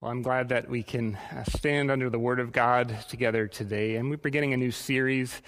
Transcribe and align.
Well, 0.00 0.12
I'm 0.12 0.22
glad 0.22 0.50
that 0.50 0.70
we 0.70 0.84
can 0.84 1.16
uh, 1.16 1.42
stand 1.42 1.90
under 1.90 2.08
the 2.08 2.20
Word 2.20 2.38
of 2.38 2.52
God 2.52 2.96
together 3.08 3.48
today. 3.48 3.96
And 3.96 4.08
we're 4.08 4.16
beginning 4.16 4.54
a 4.54 4.56
new 4.56 4.70
series 4.70 5.42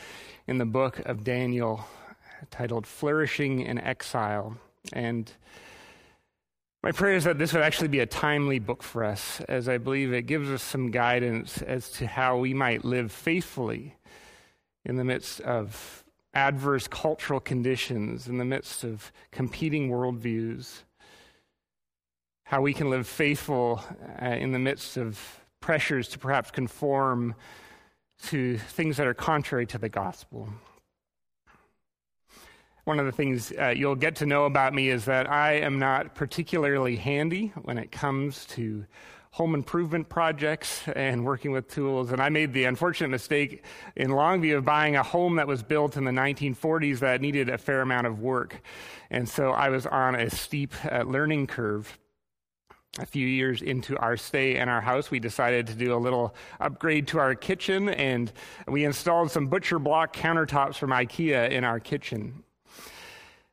in 0.48 0.58
the 0.58 0.66
book 0.66 0.98
of 1.06 1.22
Daniel 1.22 1.84
titled 2.50 2.84
Flourishing 2.84 3.60
in 3.60 3.78
Exile. 3.78 4.56
And 4.92 5.30
my 6.82 6.90
prayer 6.90 7.14
is 7.14 7.22
that 7.22 7.38
this 7.38 7.52
would 7.52 7.62
actually 7.62 7.86
be 7.86 8.00
a 8.00 8.06
timely 8.06 8.58
book 8.58 8.82
for 8.82 9.04
us, 9.04 9.40
as 9.42 9.68
I 9.68 9.78
believe 9.78 10.12
it 10.12 10.22
gives 10.22 10.50
us 10.50 10.64
some 10.64 10.90
guidance 10.90 11.62
as 11.62 11.88
to 11.92 12.08
how 12.08 12.36
we 12.36 12.52
might 12.52 12.84
live 12.84 13.12
faithfully 13.12 13.94
in 14.84 14.96
the 14.96 15.04
midst 15.04 15.40
of 15.42 16.02
adverse 16.34 16.88
cultural 16.88 17.38
conditions, 17.38 18.26
in 18.26 18.38
the 18.38 18.44
midst 18.44 18.82
of 18.82 19.12
competing 19.30 19.90
worldviews 19.90 20.82
how 22.50 22.60
we 22.60 22.74
can 22.74 22.90
live 22.90 23.06
faithful 23.06 23.80
uh, 24.20 24.26
in 24.26 24.50
the 24.50 24.58
midst 24.58 24.96
of 24.96 25.40
pressures 25.60 26.08
to 26.08 26.18
perhaps 26.18 26.50
conform 26.50 27.32
to 28.20 28.58
things 28.58 28.96
that 28.96 29.06
are 29.06 29.14
contrary 29.14 29.64
to 29.64 29.78
the 29.78 29.88
gospel. 29.88 30.48
One 32.82 32.98
of 32.98 33.06
the 33.06 33.12
things 33.12 33.52
uh, 33.56 33.68
you'll 33.68 33.94
get 33.94 34.16
to 34.16 34.26
know 34.26 34.46
about 34.46 34.74
me 34.74 34.88
is 34.88 35.04
that 35.04 35.30
I 35.30 35.60
am 35.60 35.78
not 35.78 36.16
particularly 36.16 36.96
handy 36.96 37.52
when 37.62 37.78
it 37.78 37.92
comes 37.92 38.46
to 38.46 38.84
home 39.30 39.54
improvement 39.54 40.08
projects 40.08 40.82
and 40.96 41.24
working 41.24 41.52
with 41.52 41.68
tools. 41.68 42.10
And 42.10 42.20
I 42.20 42.30
made 42.30 42.52
the 42.52 42.64
unfortunate 42.64 43.10
mistake 43.10 43.64
in 43.94 44.10
Longview 44.10 44.56
of 44.56 44.64
buying 44.64 44.96
a 44.96 45.04
home 45.04 45.36
that 45.36 45.46
was 45.46 45.62
built 45.62 45.96
in 45.96 46.02
the 46.02 46.10
1940s 46.10 46.98
that 46.98 47.20
needed 47.20 47.48
a 47.48 47.58
fair 47.58 47.80
amount 47.80 48.08
of 48.08 48.18
work. 48.18 48.60
And 49.08 49.28
so 49.28 49.52
I 49.52 49.68
was 49.68 49.86
on 49.86 50.16
a 50.16 50.28
steep 50.30 50.74
uh, 50.90 51.02
learning 51.02 51.46
curve 51.46 51.96
a 52.98 53.06
few 53.06 53.26
years 53.26 53.62
into 53.62 53.96
our 53.98 54.16
stay 54.16 54.56
in 54.56 54.68
our 54.68 54.80
house, 54.80 55.10
we 55.10 55.20
decided 55.20 55.66
to 55.68 55.74
do 55.74 55.94
a 55.94 55.96
little 55.96 56.34
upgrade 56.58 57.06
to 57.08 57.18
our 57.18 57.34
kitchen 57.34 57.88
and 57.88 58.32
we 58.66 58.84
installed 58.84 59.30
some 59.30 59.46
butcher 59.46 59.78
block 59.78 60.14
countertops 60.14 60.76
from 60.76 60.90
IKEA 60.90 61.50
in 61.50 61.62
our 61.62 61.78
kitchen. 61.78 62.42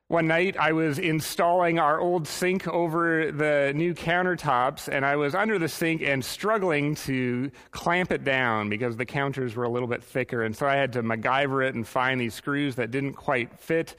One 0.09 0.25
night 0.25 0.55
I 0.57 0.71
was 0.71 0.99
installing 0.99 1.79
our 1.79 1.99
old 1.99 2.27
sink 2.27 2.65
over 2.67 3.29
the 3.29 3.73
new 3.75 3.93
countertops 3.93 4.87
and 4.91 5.05
I 5.05 5.17
was 5.17 5.35
under 5.35 5.59
the 5.59 5.67
sink 5.67 6.01
and 6.01 6.23
struggling 6.23 6.95
to 6.95 7.51
clamp 7.71 8.11
it 8.11 8.23
down 8.23 8.69
because 8.69 8.95
the 8.95 9.05
counters 9.05 9.55
were 9.55 9.65
a 9.65 9.69
little 9.69 9.89
bit 9.89 10.01
thicker. 10.01 10.43
And 10.43 10.55
so 10.55 10.65
I 10.65 10.75
had 10.75 10.93
to 10.93 11.03
MacGyver 11.03 11.67
it 11.67 11.75
and 11.75 11.85
find 11.85 12.21
these 12.21 12.33
screws 12.33 12.75
that 12.75 12.89
didn't 12.89 13.13
quite 13.13 13.59
fit. 13.59 13.97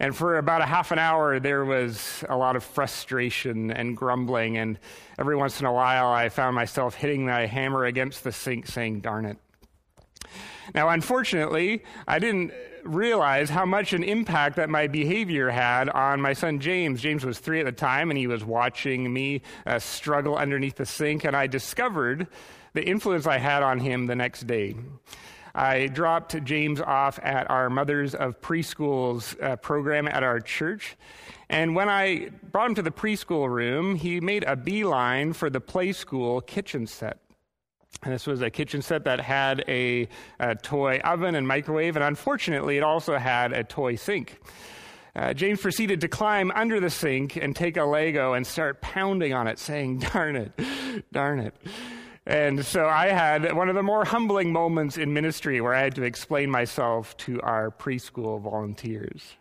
And 0.00 0.14
for 0.16 0.38
about 0.38 0.60
a 0.60 0.66
half 0.66 0.90
an 0.90 0.98
hour, 0.98 1.38
there 1.38 1.64
was 1.64 2.24
a 2.28 2.36
lot 2.36 2.56
of 2.56 2.64
frustration 2.64 3.70
and 3.70 3.96
grumbling. 3.96 4.56
And 4.58 4.78
every 5.18 5.36
once 5.36 5.60
in 5.60 5.66
a 5.66 5.72
while, 5.72 6.08
I 6.08 6.28
found 6.28 6.54
myself 6.54 6.94
hitting 6.94 7.26
my 7.26 7.46
hammer 7.46 7.84
against 7.84 8.24
the 8.24 8.32
sink, 8.32 8.66
saying, 8.66 9.00
Darn 9.00 9.24
it. 9.24 9.38
Now, 10.74 10.88
unfortunately, 10.88 11.84
I 12.08 12.18
didn't 12.18 12.52
realize 12.84 13.50
how 13.50 13.64
much 13.64 13.92
an 13.92 14.02
impact 14.02 14.56
that 14.56 14.68
my 14.68 14.86
behavior 14.86 15.50
had 15.50 15.88
on 15.88 16.20
my 16.20 16.32
son 16.32 16.60
James. 16.60 17.00
James 17.00 17.24
was 17.24 17.38
three 17.38 17.60
at 17.60 17.66
the 17.66 17.72
time, 17.72 18.10
and 18.10 18.18
he 18.18 18.26
was 18.26 18.44
watching 18.44 19.12
me 19.12 19.42
uh, 19.66 19.78
struggle 19.78 20.36
underneath 20.36 20.76
the 20.76 20.86
sink, 20.86 21.24
and 21.24 21.36
I 21.36 21.46
discovered 21.46 22.26
the 22.72 22.84
influence 22.84 23.26
I 23.26 23.38
had 23.38 23.62
on 23.62 23.78
him 23.78 24.06
the 24.06 24.16
next 24.16 24.46
day. 24.46 24.74
I 25.54 25.86
dropped 25.86 26.42
James 26.44 26.80
off 26.80 27.20
at 27.22 27.48
our 27.48 27.70
Mothers 27.70 28.14
of 28.14 28.40
Preschools 28.40 29.40
uh, 29.40 29.56
program 29.56 30.08
at 30.08 30.24
our 30.24 30.40
church. 30.40 30.96
And 31.48 31.76
when 31.76 31.88
I 31.88 32.30
brought 32.50 32.70
him 32.70 32.74
to 32.76 32.82
the 32.82 32.90
preschool 32.90 33.48
room, 33.48 33.94
he 33.94 34.20
made 34.20 34.44
a 34.44 34.56
beeline 34.56 35.32
for 35.32 35.50
the 35.50 35.60
play 35.60 35.92
school 35.92 36.40
kitchen 36.40 36.86
set. 36.86 37.18
And 38.02 38.12
this 38.12 38.26
was 38.26 38.42
a 38.42 38.50
kitchen 38.50 38.82
set 38.82 39.04
that 39.04 39.20
had 39.20 39.64
a, 39.68 40.08
a, 40.40 40.56
toy 40.56 40.98
oven 41.04 41.36
and 41.36 41.46
microwave, 41.46 41.94
and 41.96 42.04
unfortunately, 42.04 42.76
it 42.76 42.82
also 42.82 43.16
had 43.16 43.52
a 43.52 43.62
toy 43.62 43.94
sink. 43.94 44.40
Uh, 45.14 45.32
James 45.32 45.60
proceeded 45.60 46.00
to 46.00 46.08
climb 46.08 46.50
under 46.56 46.80
the 46.80 46.90
sink 46.90 47.36
and 47.36 47.54
take 47.54 47.76
a 47.76 47.84
Lego 47.84 48.32
and 48.32 48.44
start 48.44 48.80
pounding 48.80 49.32
on 49.32 49.46
it, 49.46 49.60
saying, 49.60 49.98
Darn 49.98 50.34
it, 50.34 50.52
darn 51.12 51.38
it. 51.38 51.54
And 52.26 52.64
so 52.64 52.88
I 52.88 53.08
had 53.08 53.52
one 53.52 53.68
of 53.68 53.74
the 53.74 53.82
more 53.82 54.06
humbling 54.06 54.50
moments 54.50 54.96
in 54.96 55.12
ministry 55.12 55.60
where 55.60 55.74
I 55.74 55.82
had 55.82 55.94
to 55.96 56.02
explain 56.02 56.50
myself 56.50 57.16
to 57.18 57.40
our 57.42 57.70
preschool 57.70 58.40
volunteers. 58.40 59.34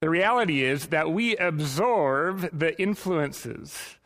The 0.00 0.08
reality 0.08 0.62
is 0.62 0.86
that 0.86 1.10
we 1.10 1.36
absorb 1.36 2.48
the 2.58 2.80
influences 2.80 3.97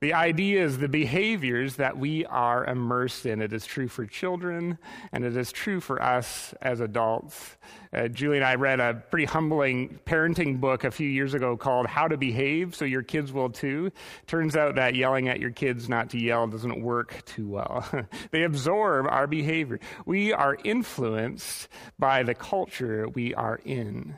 the 0.00 0.14
ideas, 0.14 0.78
the 0.78 0.88
behaviors 0.88 1.76
that 1.76 1.98
we 1.98 2.24
are 2.24 2.64
immersed 2.64 3.26
in. 3.26 3.42
It 3.42 3.52
is 3.52 3.66
true 3.66 3.86
for 3.86 4.06
children, 4.06 4.78
and 5.12 5.24
it 5.24 5.36
is 5.36 5.52
true 5.52 5.78
for 5.78 6.02
us 6.02 6.54
as 6.62 6.80
adults. 6.80 7.58
Uh, 7.92 8.08
Julie 8.08 8.38
and 8.38 8.46
I 8.46 8.54
read 8.54 8.80
a 8.80 8.94
pretty 8.94 9.26
humbling 9.26 9.98
parenting 10.06 10.58
book 10.58 10.84
a 10.84 10.90
few 10.90 11.08
years 11.08 11.34
ago 11.34 11.54
called 11.54 11.86
How 11.86 12.08
to 12.08 12.16
Behave, 12.16 12.74
so 12.74 12.86
your 12.86 13.02
kids 13.02 13.30
will 13.30 13.50
too. 13.50 13.92
Turns 14.26 14.56
out 14.56 14.76
that 14.76 14.94
yelling 14.94 15.28
at 15.28 15.38
your 15.38 15.50
kids 15.50 15.86
not 15.86 16.08
to 16.10 16.18
yell 16.18 16.46
doesn't 16.46 16.80
work 16.80 17.22
too 17.26 17.46
well. 17.46 17.86
they 18.30 18.44
absorb 18.44 19.06
our 19.06 19.26
behavior. 19.26 19.80
We 20.06 20.32
are 20.32 20.56
influenced 20.64 21.68
by 21.98 22.22
the 22.22 22.34
culture 22.34 23.06
we 23.06 23.34
are 23.34 23.60
in. 23.66 24.16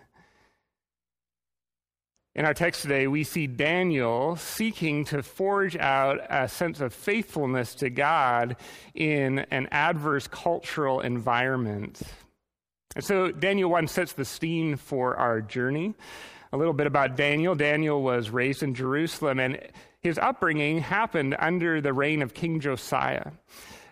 In 2.35 2.47
our 2.47 2.55
text 2.55 2.81
today, 2.81 3.07
we 3.09 3.25
see 3.25 3.47
Daniel 3.47 4.37
seeking 4.37 5.05
to 5.07 5.23
forge 5.23 5.77
out 5.77 6.19
a 6.31 6.49
sense 6.49 6.81
of 6.81 6.95
faithfulness 6.95 7.75
to 7.77 7.91
God 7.91 8.57
in 8.95 9.41
an 9.51 9.69
adverse 9.71 10.29
cultural 10.29 11.01
environment. 11.01 12.01
And 12.97 13.05
so, 13.05 13.33
Daniel 13.33 13.69
1 13.69 13.87
sets 13.87 14.15
the 14.15 14.25
scene 14.25 14.77
for 14.77 15.15
our 15.17 15.43
journey. 15.43 15.95
A 16.55 16.57
little 16.57 16.73
bit 16.73 16.87
about 16.87 17.17
Daniel. 17.17 17.55
Daniel 17.55 18.03
was 18.03 18.31
raised 18.31 18.63
in 18.63 18.75
Jerusalem, 18.75 19.39
and 19.39 19.61
his 20.01 20.17
upbringing 20.17 20.79
happened 20.79 21.37
under 21.39 21.83
the 21.83 21.93
reign 21.93 22.23
of 22.23 22.33
King 22.33 22.61
Josiah. 22.61 23.33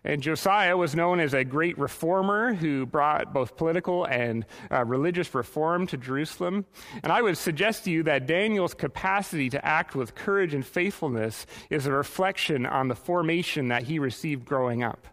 And 0.04 0.22
Josiah 0.22 0.76
was 0.76 0.94
known 0.94 1.20
as 1.20 1.34
a 1.34 1.44
great 1.44 1.78
reformer 1.78 2.54
who 2.54 2.86
brought 2.86 3.34
both 3.34 3.56
political 3.56 4.04
and 4.04 4.46
uh, 4.70 4.84
religious 4.84 5.34
reform 5.34 5.86
to 5.88 5.96
Jerusalem. 5.96 6.64
And 7.02 7.12
I 7.12 7.20
would 7.20 7.36
suggest 7.36 7.84
to 7.84 7.90
you 7.90 8.02
that 8.04 8.26
Daniel's 8.26 8.74
capacity 8.74 9.50
to 9.50 9.64
act 9.64 9.94
with 9.94 10.14
courage 10.14 10.54
and 10.54 10.64
faithfulness 10.64 11.46
is 11.68 11.86
a 11.86 11.92
reflection 11.92 12.64
on 12.64 12.88
the 12.88 12.94
formation 12.94 13.68
that 13.68 13.82
he 13.84 13.98
received 13.98 14.46
growing 14.46 14.82
up. 14.82 15.06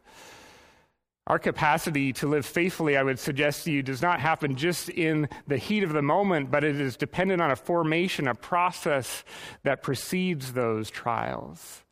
Our 1.27 1.39
capacity 1.39 2.13
to 2.13 2.27
live 2.27 2.45
faithfully, 2.45 2.95
I 2.95 3.03
would 3.03 3.19
suggest 3.19 3.65
to 3.65 3.71
you, 3.71 3.83
does 3.83 4.01
not 4.01 4.21
happen 4.21 4.55
just 4.55 4.87
in 4.87 5.27
the 5.45 5.57
heat 5.57 5.83
of 5.83 5.91
the 5.91 6.01
moment, 6.01 6.49
but 6.49 6.63
it 6.63 6.79
is 6.79 6.95
dependent 6.95 7.41
on 7.41 7.51
a 7.51 7.57
formation, 7.57 8.29
a 8.29 8.33
process 8.33 9.25
that 9.63 9.83
precedes 9.83 10.53
those 10.53 10.89
trials. 10.89 11.83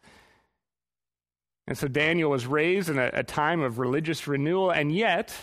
And 1.68 1.78
so 1.78 1.88
Daniel 1.88 2.30
was 2.30 2.46
raised 2.46 2.90
in 2.90 3.00
a, 3.00 3.10
a, 3.14 3.24
time 3.24 3.62
of 3.62 3.80
religious 3.80 4.28
renewal, 4.28 4.70
and 4.70 4.94
yet, 4.94 5.34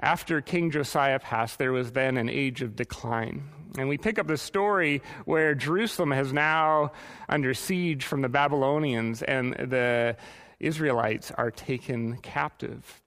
after 0.00 0.40
King 0.40 0.70
Josiah 0.70 1.18
passed, 1.18 1.58
there 1.58 1.72
was 1.72 1.92
then 1.92 2.16
an 2.16 2.28
age 2.28 2.62
of 2.62 2.76
decline. 2.76 3.48
And 3.76 3.88
we 3.88 3.98
pick 3.98 4.20
up 4.20 4.28
the 4.28 4.36
story 4.36 5.02
where 5.24 5.54
Jerusalem 5.56 6.12
has 6.12 6.32
now 6.32 6.92
under 7.28 7.52
siege 7.52 8.04
from 8.04 8.22
the 8.22 8.28
Babylonians, 8.28 9.22
and 9.22 9.54
the 9.54 10.16
Israelites 10.60 11.32
are 11.32 11.50
taken 11.50 12.18
captive. 12.18 13.02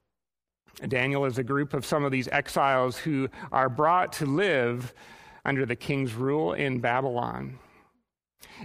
Daniel 0.86 1.26
is 1.26 1.38
a 1.38 1.44
group 1.44 1.74
of 1.74 1.86
some 1.86 2.04
of 2.04 2.12
these 2.12 2.28
exiles 2.28 2.98
who 2.98 3.30
are 3.54 3.70
brought 3.70 4.14
to 4.14 4.26
live 4.26 4.94
under 5.46 5.66
the 5.66 5.76
king's 5.76 6.14
rule 6.14 6.54
in 6.54 6.80
Babylon. 6.80 7.58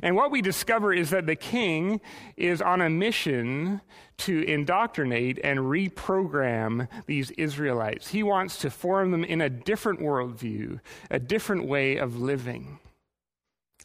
And 0.01 0.17
what 0.17 0.31
we 0.31 0.41
discover 0.41 0.93
is 0.93 1.11
that 1.11 1.27
the 1.27 1.37
king 1.37 2.01
is 2.37 2.63
on 2.63 2.81
a 2.81 2.89
mission 2.89 3.81
to 4.19 4.43
indoctrinate 4.43 5.39
and 5.43 5.59
reprogram 5.61 6.89
these 7.07 7.31
Israelites. 7.33 8.09
He 8.09 8.23
wants 8.23 8.59
to 8.59 8.71
form 8.71 9.11
them 9.11 9.25
in 9.25 9.41
a 9.41 9.51
different 9.51 10.01
worldview, 10.01 10.81
a 11.11 11.19
different 11.19 11.67
way 11.67 11.97
of 11.97 12.17
living. 12.17 12.79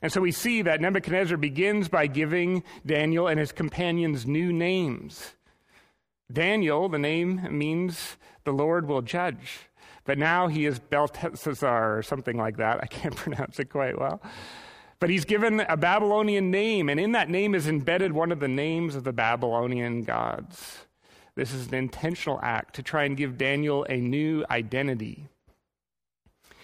And 0.01 0.11
so 0.11 0.21
we 0.21 0.31
see 0.31 0.61
that 0.61 0.79
Nebuchadnezzar 0.79 1.37
begins 1.37 1.89
by 1.89 2.07
giving 2.07 2.63
Daniel 2.85 3.27
and 3.27 3.39
his 3.39 3.51
companions 3.51 4.27
new 4.27 4.53
names. 4.53 5.33
Daniel, 6.31 6.87
the 6.87 6.99
name 6.99 7.47
means 7.57 8.17
the 8.43 8.51
Lord 8.51 8.87
will 8.87 9.01
judge. 9.01 9.69
But 10.05 10.17
now 10.17 10.47
he 10.47 10.65
is 10.65 10.79
Belteshazzar 10.79 11.97
or 11.97 12.01
something 12.03 12.37
like 12.37 12.57
that. 12.57 12.79
I 12.81 12.85
can't 12.85 13.15
pronounce 13.23 13.59
it 13.59 13.65
quite 13.65 13.99
well. 13.99 14.21
But 14.99 15.09
he's 15.09 15.25
given 15.25 15.59
a 15.59 15.77
Babylonian 15.77 16.49
name, 16.49 16.89
and 16.89 16.99
in 16.99 17.11
that 17.11 17.29
name 17.29 17.53
is 17.53 17.67
embedded 17.67 18.13
one 18.13 18.31
of 18.31 18.39
the 18.39 18.47
names 18.47 18.95
of 18.95 19.03
the 19.03 19.13
Babylonian 19.13 20.03
gods. 20.03 20.85
This 21.35 21.53
is 21.53 21.67
an 21.67 21.75
intentional 21.75 22.39
act 22.41 22.75
to 22.75 22.83
try 22.83 23.03
and 23.03 23.15
give 23.15 23.37
Daniel 23.37 23.85
a 23.89 23.97
new 23.97 24.43
identity. 24.49 25.27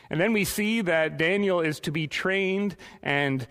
And 0.09 0.19
then 0.19 0.33
we 0.33 0.45
see 0.45 0.81
that 0.81 1.17
Daniel 1.17 1.61
is 1.61 1.79
to 1.81 1.91
be 1.91 2.07
trained 2.07 2.75
and 3.03 3.47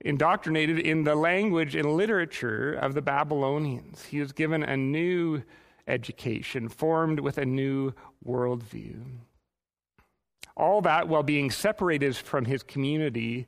indoctrinated 0.00 0.78
in 0.78 1.04
the 1.04 1.14
language 1.14 1.74
and 1.74 1.92
literature 1.92 2.72
of 2.72 2.94
the 2.94 3.02
Babylonians. 3.02 4.04
He 4.06 4.18
was 4.18 4.32
given 4.32 4.62
a 4.62 4.76
new 4.76 5.42
education, 5.86 6.68
formed 6.68 7.20
with 7.20 7.36
a 7.36 7.44
new 7.44 7.92
worldview. 8.26 9.02
All 10.56 10.80
that 10.82 11.06
while 11.06 11.22
being 11.22 11.50
separated 11.50 12.16
from 12.16 12.46
his 12.46 12.62
community 12.62 13.46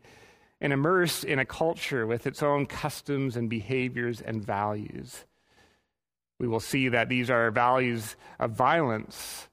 and 0.61 0.73
immersed 0.73 1.25
in 1.25 1.39
a 1.39 1.45
culture 1.45 2.06
with 2.06 2.27
its 2.27 2.43
own 2.43 2.67
customs 2.67 3.37
and 3.37 3.51
behaviors 3.51 4.21
and 4.21 4.45
values. 4.45 5.25
We 6.41 6.49
will 6.49 6.61
see 6.61 6.89
that 6.89 7.09
these 7.09 7.31
are 7.31 7.51
values 7.51 8.17
of 8.39 8.53
violence, 8.53 9.49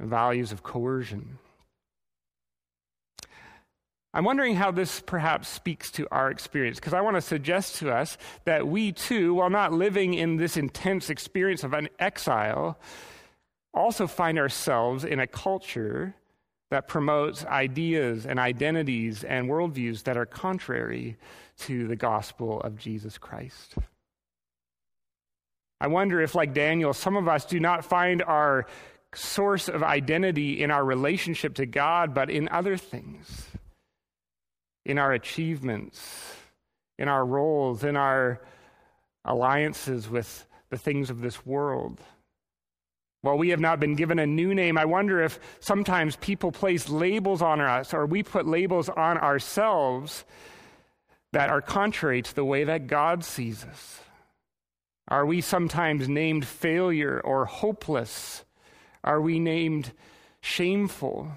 values 0.00 0.52
of 0.52 0.62
coercion. 0.62 1.38
I'm 4.14 4.24
wondering 4.24 4.56
how 4.56 4.70
this 4.70 5.00
perhaps 5.00 5.46
speaks 5.46 5.90
to 5.92 6.08
our 6.10 6.30
experience, 6.30 6.78
because 6.78 6.94
I 6.94 7.02
want 7.02 7.16
to 7.16 7.20
suggest 7.20 7.76
to 7.76 7.92
us 7.92 8.16
that 8.46 8.66
we 8.66 8.92
too, 8.92 9.34
while 9.34 9.50
not 9.50 9.74
living 9.74 10.14
in 10.14 10.36
this 10.38 10.56
intense 10.56 11.10
experience 11.10 11.64
of 11.64 11.74
an 11.74 11.90
exile, 11.98 12.78
also 13.74 14.06
find 14.06 14.38
ourselves 14.38 15.04
in 15.04 15.20
a 15.20 15.26
culture 15.26 16.14
that 16.70 16.88
promotes 16.88 17.44
ideas 17.44 18.26
and 18.26 18.38
identities 18.38 19.24
and 19.24 19.48
worldviews 19.48 20.02
that 20.04 20.16
are 20.16 20.26
contrary 20.26 21.16
to 21.58 21.86
the 21.86 21.96
gospel 21.96 22.60
of 22.60 22.76
Jesus 22.76 23.18
Christ. 23.18 23.74
I 25.80 25.88
wonder 25.88 26.20
if, 26.20 26.34
like 26.34 26.54
Daniel, 26.54 26.92
some 26.92 27.16
of 27.16 27.28
us 27.28 27.44
do 27.44 27.60
not 27.60 27.84
find 27.84 28.22
our 28.22 28.66
source 29.14 29.68
of 29.68 29.82
identity 29.82 30.62
in 30.62 30.70
our 30.70 30.84
relationship 30.84 31.54
to 31.54 31.66
God, 31.66 32.14
but 32.14 32.30
in 32.30 32.48
other 32.48 32.76
things 32.76 33.48
in 34.86 34.98
our 34.98 35.12
achievements, 35.12 36.36
in 36.96 37.08
our 37.08 37.26
roles, 37.26 37.82
in 37.82 37.96
our 37.96 38.40
alliances 39.24 40.08
with 40.08 40.46
the 40.70 40.78
things 40.78 41.10
of 41.10 41.20
this 41.20 41.44
world. 41.44 42.00
While 43.26 43.38
we 43.38 43.48
have 43.48 43.58
not 43.58 43.80
been 43.80 43.96
given 43.96 44.20
a 44.20 44.26
new 44.26 44.54
name, 44.54 44.78
I 44.78 44.84
wonder 44.84 45.20
if 45.20 45.40
sometimes 45.58 46.14
people 46.14 46.52
place 46.52 46.88
labels 46.88 47.42
on 47.42 47.60
us 47.60 47.92
or 47.92 48.06
we 48.06 48.22
put 48.22 48.46
labels 48.46 48.88
on 48.88 49.18
ourselves 49.18 50.24
that 51.32 51.50
are 51.50 51.60
contrary 51.60 52.22
to 52.22 52.32
the 52.32 52.44
way 52.44 52.62
that 52.62 52.86
God 52.86 53.24
sees 53.24 53.64
us. 53.64 53.98
Are 55.08 55.26
we 55.26 55.40
sometimes 55.40 56.08
named 56.08 56.46
failure 56.46 57.20
or 57.24 57.46
hopeless? 57.46 58.44
Are 59.02 59.20
we 59.20 59.40
named 59.40 59.90
shameful? 60.40 61.32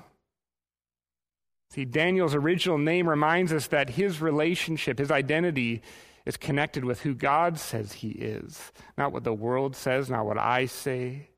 See, 1.72 1.86
Daniel's 1.86 2.36
original 2.36 2.78
name 2.78 3.10
reminds 3.10 3.52
us 3.52 3.66
that 3.66 3.90
his 3.90 4.22
relationship, 4.22 5.00
his 5.00 5.10
identity, 5.10 5.82
is 6.28 6.38
connected 6.38 6.86
with 6.86 7.02
who 7.02 7.16
God 7.16 7.58
says 7.58 7.94
he 7.94 8.10
is, 8.10 8.72
not 8.96 9.12
what 9.12 9.24
the 9.24 9.34
world 9.34 9.76
says, 9.76 10.08
not 10.08 10.28
what 10.28 10.38
I 10.38 10.68
say. 10.68 11.29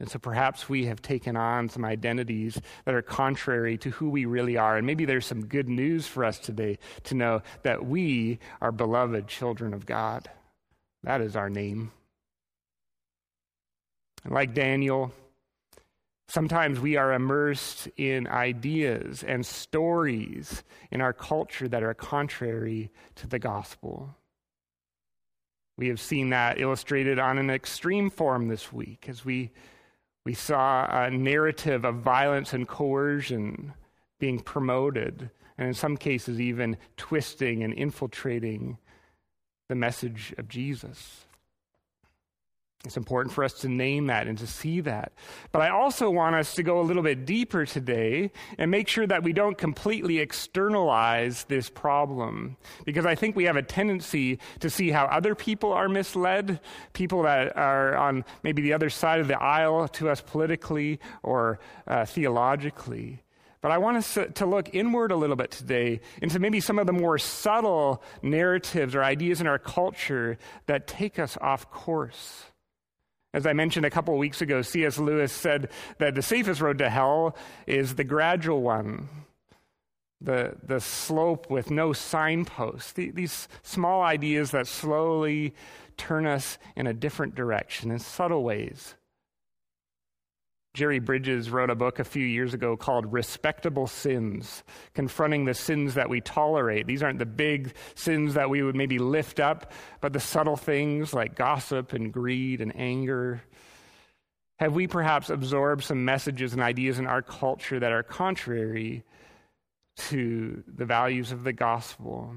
And 0.00 0.10
so 0.10 0.18
perhaps 0.18 0.68
we 0.68 0.86
have 0.86 1.02
taken 1.02 1.36
on 1.36 1.68
some 1.68 1.84
identities 1.84 2.60
that 2.84 2.94
are 2.94 3.02
contrary 3.02 3.76
to 3.78 3.90
who 3.90 4.10
we 4.10 4.24
really 4.24 4.56
are. 4.56 4.76
And 4.76 4.86
maybe 4.86 5.04
there's 5.04 5.26
some 5.26 5.46
good 5.46 5.68
news 5.68 6.06
for 6.06 6.24
us 6.24 6.38
today 6.38 6.78
to 7.04 7.14
know 7.14 7.42
that 7.62 7.86
we 7.86 8.38
are 8.60 8.72
beloved 8.72 9.28
children 9.28 9.74
of 9.74 9.86
God. 9.86 10.28
That 11.04 11.20
is 11.20 11.36
our 11.36 11.50
name. 11.50 11.92
And 14.24 14.32
like 14.32 14.54
Daniel, 14.54 15.12
Sometimes 16.30 16.78
we 16.78 16.96
are 16.96 17.12
immersed 17.12 17.88
in 17.96 18.28
ideas 18.28 19.24
and 19.24 19.44
stories 19.44 20.62
in 20.92 21.00
our 21.00 21.12
culture 21.12 21.66
that 21.66 21.82
are 21.82 21.92
contrary 21.92 22.92
to 23.16 23.26
the 23.26 23.40
gospel. 23.40 24.14
We 25.76 25.88
have 25.88 25.98
seen 25.98 26.30
that 26.30 26.60
illustrated 26.60 27.18
on 27.18 27.38
an 27.38 27.50
extreme 27.50 28.10
form 28.10 28.46
this 28.46 28.72
week 28.72 29.06
as 29.08 29.24
we, 29.24 29.50
we 30.24 30.34
saw 30.34 30.86
a 31.04 31.10
narrative 31.10 31.84
of 31.84 31.96
violence 31.96 32.52
and 32.52 32.68
coercion 32.68 33.72
being 34.18 34.38
promoted, 34.38 35.30
and 35.56 35.68
in 35.68 35.74
some 35.74 35.96
cases, 35.96 36.40
even 36.40 36.76
twisting 36.96 37.62
and 37.64 37.72
infiltrating 37.72 38.78
the 39.68 39.74
message 39.74 40.34
of 40.36 40.48
Jesus. 40.48 41.24
It's 42.86 42.96
important 42.96 43.34
for 43.34 43.44
us 43.44 43.52
to 43.60 43.68
name 43.68 44.06
that 44.06 44.26
and 44.26 44.38
to 44.38 44.46
see 44.46 44.80
that. 44.80 45.12
But 45.52 45.60
I 45.60 45.68
also 45.68 46.08
want 46.08 46.34
us 46.34 46.54
to 46.54 46.62
go 46.62 46.80
a 46.80 46.82
little 46.82 47.02
bit 47.02 47.26
deeper 47.26 47.66
today 47.66 48.32
and 48.56 48.70
make 48.70 48.88
sure 48.88 49.06
that 49.06 49.22
we 49.22 49.34
don't 49.34 49.58
completely 49.58 50.18
externalize 50.18 51.44
this 51.44 51.68
problem. 51.68 52.56
Because 52.86 53.04
I 53.04 53.14
think 53.14 53.36
we 53.36 53.44
have 53.44 53.56
a 53.56 53.62
tendency 53.62 54.38
to 54.60 54.70
see 54.70 54.90
how 54.90 55.04
other 55.04 55.34
people 55.34 55.74
are 55.74 55.90
misled, 55.90 56.58
people 56.94 57.24
that 57.24 57.54
are 57.54 57.96
on 57.96 58.24
maybe 58.42 58.62
the 58.62 58.72
other 58.72 58.88
side 58.88 59.20
of 59.20 59.28
the 59.28 59.38
aisle 59.38 59.86
to 59.88 60.08
us 60.08 60.22
politically 60.22 61.00
or 61.22 61.60
uh, 61.86 62.06
theologically. 62.06 63.22
But 63.60 63.72
I 63.72 63.78
want 63.78 63.98
us 63.98 64.18
to 64.36 64.46
look 64.46 64.74
inward 64.74 65.12
a 65.12 65.16
little 65.16 65.36
bit 65.36 65.50
today 65.50 66.00
into 66.22 66.38
maybe 66.38 66.60
some 66.60 66.78
of 66.78 66.86
the 66.86 66.94
more 66.94 67.18
subtle 67.18 68.02
narratives 68.22 68.94
or 68.94 69.04
ideas 69.04 69.42
in 69.42 69.46
our 69.46 69.58
culture 69.58 70.38
that 70.64 70.86
take 70.86 71.18
us 71.18 71.36
off 71.42 71.70
course. 71.70 72.44
As 73.32 73.46
I 73.46 73.52
mentioned 73.52 73.86
a 73.86 73.90
couple 73.90 74.14
of 74.14 74.18
weeks 74.18 74.42
ago, 74.42 74.62
C.S. 74.62 74.98
Lewis 74.98 75.32
said 75.32 75.70
that 75.98 76.14
the 76.14 76.22
safest 76.22 76.60
road 76.60 76.78
to 76.78 76.90
hell 76.90 77.36
is 77.66 77.94
the 77.94 78.04
gradual 78.04 78.60
one, 78.60 79.08
the, 80.20 80.56
the 80.62 80.80
slope 80.80 81.48
with 81.48 81.70
no 81.70 81.92
signposts, 81.92 82.92
the, 82.92 83.10
these 83.10 83.48
small 83.62 84.02
ideas 84.02 84.50
that 84.50 84.66
slowly 84.66 85.54
turn 85.96 86.26
us 86.26 86.58
in 86.74 86.86
a 86.86 86.94
different 86.94 87.34
direction 87.34 87.90
in 87.90 87.98
subtle 88.00 88.42
ways. 88.42 88.94
Jerry 90.72 91.00
Bridges 91.00 91.50
wrote 91.50 91.68
a 91.68 91.74
book 91.74 91.98
a 91.98 92.04
few 92.04 92.24
years 92.24 92.54
ago 92.54 92.76
called 92.76 93.12
Respectable 93.12 93.88
Sins, 93.88 94.62
confronting 94.94 95.44
the 95.44 95.54
sins 95.54 95.94
that 95.94 96.08
we 96.08 96.20
tolerate. 96.20 96.86
These 96.86 97.02
aren't 97.02 97.18
the 97.18 97.26
big 97.26 97.74
sins 97.96 98.34
that 98.34 98.48
we 98.48 98.62
would 98.62 98.76
maybe 98.76 98.98
lift 98.98 99.40
up, 99.40 99.72
but 100.00 100.12
the 100.12 100.20
subtle 100.20 100.56
things 100.56 101.12
like 101.12 101.34
gossip 101.34 101.92
and 101.92 102.12
greed 102.12 102.60
and 102.60 102.74
anger. 102.76 103.42
Have 104.60 104.74
we 104.74 104.86
perhaps 104.86 105.28
absorbed 105.28 105.82
some 105.82 106.04
messages 106.04 106.52
and 106.52 106.62
ideas 106.62 106.98
in 106.98 107.06
our 107.06 107.22
culture 107.22 107.80
that 107.80 107.92
are 107.92 108.04
contrary 108.04 109.02
to 109.96 110.62
the 110.68 110.84
values 110.84 111.32
of 111.32 111.42
the 111.42 111.52
gospel? 111.52 112.36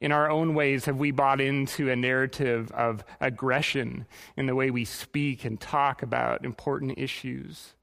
In 0.00 0.12
our 0.12 0.30
own 0.30 0.54
ways, 0.54 0.84
have 0.84 0.98
we 0.98 1.10
bought 1.10 1.40
into 1.40 1.90
a 1.90 1.96
narrative 1.96 2.70
of 2.72 3.04
aggression 3.20 4.06
in 4.36 4.46
the 4.46 4.54
way 4.54 4.70
we 4.70 4.84
speak 4.84 5.44
and 5.44 5.58
talk 5.58 6.02
about 6.02 6.44
important 6.44 6.98
issues? 6.98 7.74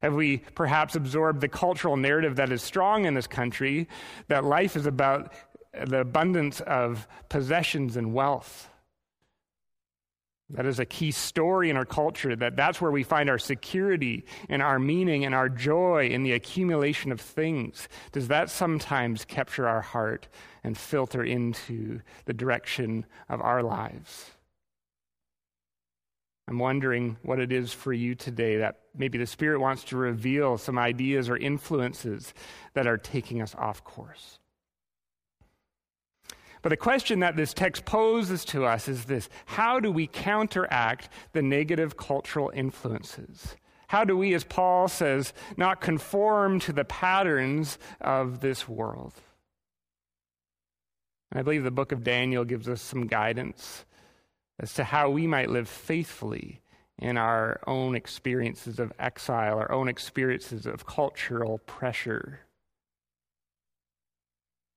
Have 0.00 0.14
we 0.14 0.38
perhaps 0.38 0.96
absorbed 0.96 1.40
the 1.40 1.48
cultural 1.48 1.96
narrative 1.96 2.36
that 2.36 2.52
is 2.52 2.62
strong 2.62 3.04
in 3.04 3.14
this 3.14 3.26
country 3.26 3.88
that 4.28 4.44
life 4.44 4.76
is 4.76 4.86
about 4.86 5.32
the 5.86 6.00
abundance 6.00 6.60
of 6.60 7.06
possessions 7.28 7.96
and 7.96 8.14
wealth? 8.14 8.68
That 10.54 10.66
is 10.66 10.78
a 10.78 10.84
key 10.84 11.10
story 11.10 11.68
in 11.68 11.76
our 11.76 11.84
culture, 11.84 12.36
that 12.36 12.54
that's 12.54 12.80
where 12.80 12.92
we 12.92 13.02
find 13.02 13.28
our 13.28 13.38
security 13.38 14.24
and 14.48 14.62
our 14.62 14.78
meaning 14.78 15.24
and 15.24 15.34
our 15.34 15.48
joy 15.48 16.06
in 16.06 16.22
the 16.22 16.32
accumulation 16.32 17.10
of 17.10 17.20
things. 17.20 17.88
Does 18.12 18.28
that 18.28 18.50
sometimes 18.50 19.24
capture 19.24 19.66
our 19.66 19.80
heart 19.80 20.28
and 20.62 20.78
filter 20.78 21.24
into 21.24 22.00
the 22.26 22.32
direction 22.32 23.04
of 23.28 23.40
our 23.40 23.64
lives? 23.64 24.30
I'm 26.46 26.60
wondering 26.60 27.16
what 27.22 27.40
it 27.40 27.50
is 27.50 27.72
for 27.72 27.92
you 27.92 28.14
today 28.14 28.58
that 28.58 28.80
maybe 28.94 29.18
the 29.18 29.26
Spirit 29.26 29.58
wants 29.60 29.82
to 29.84 29.96
reveal 29.96 30.56
some 30.56 30.78
ideas 30.78 31.28
or 31.28 31.36
influences 31.36 32.32
that 32.74 32.86
are 32.86 32.98
taking 32.98 33.42
us 33.42 33.56
off 33.56 33.82
course. 33.82 34.38
But 36.64 36.70
the 36.70 36.78
question 36.78 37.20
that 37.20 37.36
this 37.36 37.52
text 37.52 37.84
poses 37.84 38.42
to 38.46 38.64
us 38.64 38.88
is 38.88 39.04
this 39.04 39.28
How 39.44 39.80
do 39.80 39.92
we 39.92 40.06
counteract 40.06 41.10
the 41.34 41.42
negative 41.42 41.98
cultural 41.98 42.50
influences? 42.54 43.54
How 43.88 44.04
do 44.04 44.16
we, 44.16 44.32
as 44.32 44.44
Paul 44.44 44.88
says, 44.88 45.34
not 45.58 45.82
conform 45.82 46.60
to 46.60 46.72
the 46.72 46.86
patterns 46.86 47.78
of 48.00 48.40
this 48.40 48.66
world? 48.66 49.12
And 51.30 51.38
I 51.38 51.42
believe 51.42 51.64
the 51.64 51.70
book 51.70 51.92
of 51.92 52.02
Daniel 52.02 52.46
gives 52.46 52.66
us 52.66 52.80
some 52.80 53.08
guidance 53.08 53.84
as 54.58 54.72
to 54.72 54.84
how 54.84 55.10
we 55.10 55.26
might 55.26 55.50
live 55.50 55.68
faithfully 55.68 56.62
in 56.98 57.18
our 57.18 57.60
own 57.66 57.94
experiences 57.94 58.78
of 58.78 58.90
exile, 58.98 59.58
our 59.58 59.70
own 59.70 59.86
experiences 59.86 60.64
of 60.64 60.86
cultural 60.86 61.58
pressure. 61.58 62.40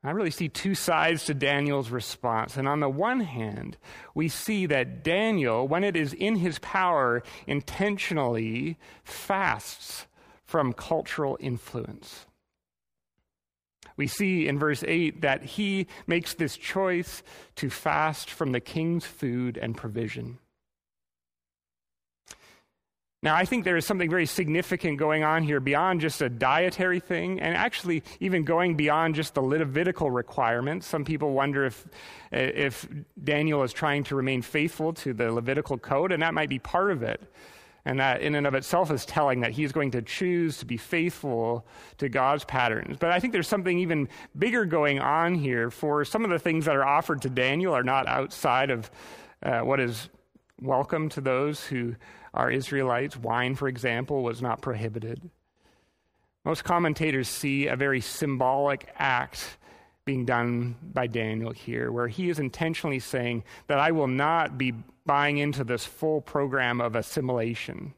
I 0.08 0.12
really 0.12 0.32
see 0.32 0.48
two 0.48 0.74
sides 0.74 1.26
to 1.26 1.34
Daniel's 1.34 1.90
response. 1.90 2.56
And 2.56 2.68
on 2.68 2.80
the 2.80 2.90
one 2.90 3.20
hand, 3.20 3.78
we 4.16 4.30
see 4.30 4.66
that 4.68 5.04
Daniel, 5.04 5.68
when 5.68 5.84
it 5.84 5.98
is 5.98 6.14
in 6.14 6.38
his 6.38 6.60
power, 6.60 7.24
intentionally 7.46 8.78
fasts 9.04 10.08
from 10.46 10.72
cultural 10.72 11.38
influence. 11.42 12.26
We 13.98 14.08
see 14.08 14.48
in 14.48 14.60
verse 14.60 14.84
8 14.88 15.22
that 15.22 15.44
he 15.44 15.88
makes 16.06 16.36
this 16.36 16.56
choice 16.56 17.24
to 17.56 17.70
fast 17.70 18.30
from 18.30 18.54
the 18.54 18.62
king's 18.62 19.06
food 19.06 19.58
and 19.58 19.76
provision. 19.76 20.38
Now, 23.24 23.36
I 23.36 23.46
think 23.46 23.64
there 23.64 23.78
is 23.78 23.86
something 23.86 24.12
very 24.12 24.28
significant 24.28 25.00
going 25.00 25.24
on 25.24 25.42
here 25.42 25.60
beyond 25.60 26.02
just 26.02 26.22
a 26.22 26.30
dietary 26.30 27.00
thing, 27.00 27.40
and 27.40 27.56
actually 27.56 28.04
even 28.20 28.44
going 28.44 28.76
beyond 28.76 29.16
just 29.16 29.34
the 29.34 29.42
Levitical 29.42 30.12
requirements. 30.12 30.86
Some 30.86 31.04
people 31.04 31.34
wonder 31.34 31.66
if, 31.66 31.88
if 32.32 32.88
Daniel 33.24 33.64
is 33.64 33.74
trying 33.74 34.04
to 34.06 34.16
remain 34.16 34.44
faithful 34.44 34.94
to 34.94 35.14
the 35.14 35.32
Levitical 35.32 35.80
code, 35.80 36.12
and 36.12 36.22
that 36.22 36.36
might 36.36 36.50
be 36.50 36.60
part 36.60 36.92
of 36.92 37.02
it. 37.02 37.20
And 37.86 38.00
that, 38.00 38.22
in 38.22 38.36
and 38.36 38.46
of 38.46 38.54
itself, 38.54 38.92
is 38.92 39.04
telling 39.04 39.40
that 39.40 39.52
he's 39.52 39.72
going 39.72 39.92
to 39.92 40.02
choose 40.04 40.58
to 40.58 40.66
be 40.66 40.78
faithful 40.78 41.66
to 41.98 42.10
God's 42.10 42.44
patterns. 42.44 42.98
But 43.00 43.12
I 43.12 43.20
think 43.20 43.34
there's 43.34 43.48
something 43.48 43.80
even 43.80 44.10
bigger 44.38 44.66
going 44.66 45.00
on 45.00 45.34
here, 45.34 45.72
for 45.72 46.06
some 46.06 46.24
of 46.24 46.30
the 46.30 46.38
things 46.38 46.66
that 46.66 46.76
are 46.76 46.86
offered 46.86 47.24
to 47.24 47.30
Daniel 47.30 47.74
are 47.74 47.84
not 47.84 48.06
outside 48.06 48.70
of 48.70 48.92
uh, 49.42 49.62
what 49.62 49.80
is 49.80 50.10
welcome 50.62 51.10
to 51.10 51.22
those 51.22 51.66
who 51.66 51.96
are 52.34 52.52
Israelites. 52.52 53.18
Wine, 53.18 53.56
for 53.56 53.68
example, 53.68 54.24
was 54.24 54.42
not 54.42 54.62
prohibited. 54.62 55.30
Most 56.44 56.64
commentators 56.64 57.28
see 57.28 57.68
a 57.68 57.76
very 57.76 58.02
symbolic 58.02 58.90
act 58.98 59.58
being 60.06 60.26
done 60.26 60.76
by 60.82 61.06
Daniel 61.06 61.52
here, 61.52 61.92
where 61.92 62.08
he 62.08 62.30
is 62.30 62.40
intentionally 62.40 63.00
saying 63.00 63.44
that 63.68 63.80
I 63.80 63.92
will 63.92 64.08
not 64.08 64.58
be 64.58 64.74
buying 65.06 65.38
into 65.38 65.64
this 65.64 65.86
full 65.86 66.22
program 66.22 66.80
of 66.80 66.96
assimilation. 66.96 67.94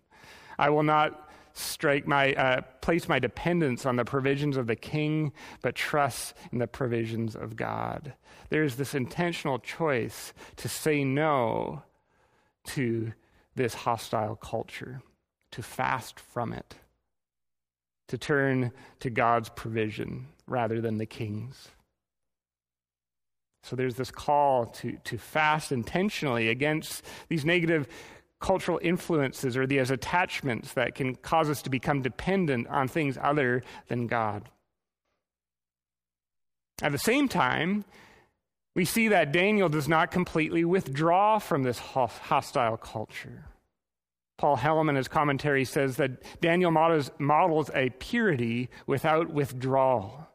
I 0.57 0.71
will 0.71 0.83
not 0.83 1.29
strike 1.53 2.07
my 2.07 2.33
uh, 2.33 2.61
place 2.81 3.07
my 3.07 3.19
dependence 3.19 3.85
on 3.85 3.95
the 3.95 4.05
provisions 4.05 4.57
of 4.57 4.67
the 4.67 4.75
king, 4.75 5.31
but 5.61 5.75
trust 5.75 6.33
in 6.51 6.57
the 6.57 6.67
provisions 6.67 7.35
of 7.35 7.55
God. 7.55 8.13
There's 8.49 8.75
this 8.75 8.95
intentional 8.95 9.59
choice 9.59 10.33
to 10.57 10.67
say 10.67 11.03
no 11.03 11.83
to 12.67 13.13
this 13.55 13.73
hostile 13.73 14.35
culture, 14.35 15.01
to 15.51 15.61
fast 15.61 16.19
from 16.19 16.53
it, 16.53 16.75
to 18.07 18.17
turn 18.17 18.71
to 18.99 19.09
God's 19.09 19.49
provision 19.49 20.27
rather 20.47 20.81
than 20.81 20.97
the 20.97 21.05
king's. 21.05 21.69
So 23.63 23.75
there's 23.75 23.95
this 23.95 24.11
call 24.11 24.67
to, 24.67 24.97
to 25.03 25.17
fast 25.17 25.71
intentionally 25.71 26.49
against 26.49 27.03
these 27.27 27.45
negative 27.45 27.87
cultural 28.39 28.79
influences 28.81 29.57
or 29.57 29.67
these 29.67 29.91
attachments 29.91 30.73
that 30.73 30.95
can 30.95 31.15
cause 31.15 31.49
us 31.49 31.61
to 31.63 31.69
become 31.69 32.01
dependent 32.01 32.67
on 32.67 32.87
things 32.87 33.17
other 33.21 33.63
than 33.87 34.07
God. 34.07 34.49
At 36.81 36.93
the 36.93 36.97
same 36.97 37.27
time, 37.27 37.83
we 38.75 38.85
see 38.85 39.07
that 39.09 39.31
Daniel 39.31 39.69
does 39.69 39.88
not 39.88 40.11
completely 40.11 40.63
withdraw 40.63 41.39
from 41.39 41.63
this 41.63 41.79
hostile 41.79 42.77
culture. 42.77 43.45
Paul 44.38 44.55
Helm 44.55 44.88
in 44.88 44.95
his 44.95 45.09
commentary 45.09 45.65
says 45.65 45.97
that 45.97 46.41
Daniel 46.41 46.71
models, 46.71 47.11
models 47.19 47.69
a 47.75 47.89
purity 47.89 48.69
without 48.88 49.31
withdrawal, 49.31 50.27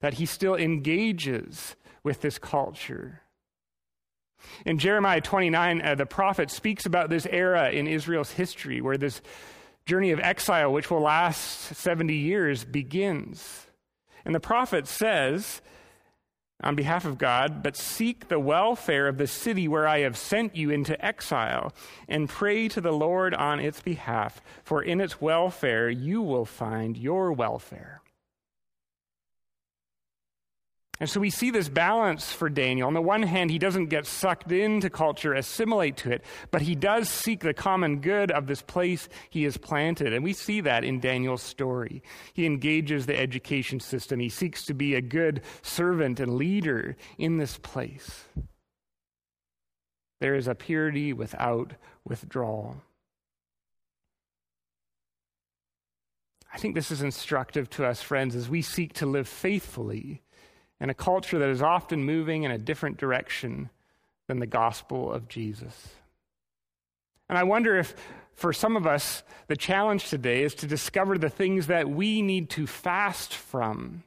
that 0.00 0.14
he 0.14 0.26
still 0.26 0.54
engages 0.54 1.74
with 2.04 2.20
this 2.20 2.38
culture. 2.38 3.22
In 4.64 4.78
Jeremiah 4.78 5.20
29, 5.20 5.82
uh, 5.82 5.94
the 5.94 6.06
prophet 6.06 6.50
speaks 6.50 6.86
about 6.86 7.10
this 7.10 7.26
era 7.26 7.70
in 7.70 7.88
Israel's 7.88 8.30
history 8.30 8.80
where 8.80 8.98
this 8.98 9.20
journey 9.86 10.12
of 10.12 10.20
exile, 10.20 10.72
which 10.72 10.90
will 10.90 11.00
last 11.00 11.74
70 11.74 12.14
years, 12.14 12.64
begins. 12.64 13.66
And 14.24 14.34
the 14.34 14.40
prophet 14.40 14.86
says 14.86 15.60
on 16.62 16.76
behalf 16.76 17.04
of 17.04 17.18
God, 17.18 17.62
but 17.62 17.76
seek 17.76 18.28
the 18.28 18.38
welfare 18.38 19.08
of 19.08 19.18
the 19.18 19.26
city 19.26 19.66
where 19.66 19.88
I 19.88 20.00
have 20.00 20.16
sent 20.16 20.54
you 20.54 20.70
into 20.70 21.02
exile, 21.04 21.74
and 22.08 22.28
pray 22.28 22.68
to 22.68 22.80
the 22.80 22.92
Lord 22.92 23.34
on 23.34 23.60
its 23.60 23.80
behalf, 23.80 24.40
for 24.62 24.82
in 24.82 25.00
its 25.00 25.20
welfare 25.20 25.90
you 25.90 26.22
will 26.22 26.46
find 26.46 26.96
your 26.96 27.32
welfare. 27.32 28.00
And 31.00 31.10
so 31.10 31.18
we 31.18 31.30
see 31.30 31.50
this 31.50 31.68
balance 31.68 32.32
for 32.32 32.48
Daniel. 32.48 32.86
On 32.86 32.94
the 32.94 33.02
one 33.02 33.24
hand, 33.24 33.50
he 33.50 33.58
doesn't 33.58 33.86
get 33.86 34.06
sucked 34.06 34.52
into 34.52 34.88
culture, 34.88 35.34
assimilate 35.34 35.96
to 35.98 36.12
it, 36.12 36.24
but 36.52 36.62
he 36.62 36.76
does 36.76 37.08
seek 37.08 37.40
the 37.40 37.52
common 37.52 38.00
good 38.00 38.30
of 38.30 38.46
this 38.46 38.62
place 38.62 39.08
he 39.28 39.42
has 39.42 39.56
planted. 39.56 40.12
And 40.12 40.22
we 40.22 40.32
see 40.32 40.60
that 40.60 40.84
in 40.84 41.00
Daniel's 41.00 41.42
story. 41.42 42.02
He 42.32 42.46
engages 42.46 43.06
the 43.06 43.18
education 43.18 43.80
system, 43.80 44.20
he 44.20 44.28
seeks 44.28 44.64
to 44.66 44.74
be 44.74 44.94
a 44.94 45.00
good 45.00 45.42
servant 45.62 46.20
and 46.20 46.36
leader 46.36 46.96
in 47.18 47.38
this 47.38 47.58
place. 47.58 48.24
There 50.20 50.36
is 50.36 50.46
a 50.46 50.54
purity 50.54 51.12
without 51.12 51.72
withdrawal. 52.04 52.76
I 56.52 56.58
think 56.58 56.76
this 56.76 56.92
is 56.92 57.02
instructive 57.02 57.68
to 57.70 57.84
us, 57.84 58.00
friends, 58.00 58.36
as 58.36 58.48
we 58.48 58.62
seek 58.62 58.92
to 58.94 59.06
live 59.06 59.26
faithfully 59.26 60.22
in 60.80 60.90
a 60.90 60.94
culture 60.94 61.38
that 61.38 61.48
is 61.48 61.62
often 61.62 62.04
moving 62.04 62.42
in 62.42 62.50
a 62.50 62.58
different 62.58 62.96
direction 62.96 63.70
than 64.26 64.38
the 64.38 64.46
gospel 64.46 65.12
of 65.12 65.28
Jesus. 65.28 65.88
And 67.28 67.38
I 67.38 67.44
wonder 67.44 67.78
if, 67.78 67.94
for 68.34 68.52
some 68.52 68.76
of 68.76 68.86
us, 68.86 69.22
the 69.46 69.56
challenge 69.56 70.08
today 70.08 70.42
is 70.42 70.54
to 70.56 70.66
discover 70.66 71.16
the 71.16 71.30
things 71.30 71.68
that 71.68 71.88
we 71.88 72.22
need 72.22 72.50
to 72.50 72.66
fast 72.66 73.34
from, 73.34 74.02